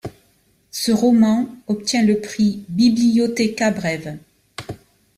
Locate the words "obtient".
1.67-2.03